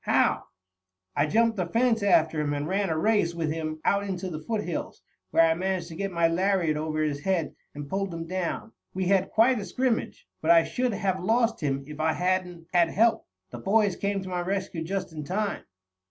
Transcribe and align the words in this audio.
"How?" 0.05 0.45
"I 1.15 1.27
jumped 1.27 1.57
the 1.57 1.67
fence 1.67 2.01
after 2.01 2.39
him, 2.41 2.53
and 2.55 2.67
ran 2.67 2.89
a 2.89 2.97
race 2.97 3.35
with 3.35 3.51
him 3.51 3.79
out 3.85 4.03
into 4.03 4.31
the 4.31 4.39
foothills, 4.41 5.03
where 5.29 5.45
I 5.45 5.53
managed 5.53 5.89
to 5.89 5.95
get 5.95 6.11
my 6.11 6.27
lariat 6.27 6.75
over 6.75 7.03
his 7.03 7.19
head 7.19 7.53
and 7.75 7.87
pulled 7.87 8.11
him 8.11 8.25
down. 8.25 8.71
We 8.95 9.05
had 9.09 9.29
quite 9.29 9.59
a 9.59 9.63
scrimmage, 9.63 10.27
but 10.41 10.49
I 10.49 10.63
should 10.63 10.93
have 10.95 11.23
lost 11.23 11.59
him 11.59 11.83
if 11.85 11.99
I 11.99 12.13
hadn't 12.13 12.65
had 12.73 12.89
help. 12.89 13.27
The 13.51 13.59
boys 13.59 13.95
came 13.95 14.23
to 14.23 14.29
my 14.29 14.41
rescue 14.41 14.83
just 14.83 15.13
in 15.13 15.23
time." 15.23 15.65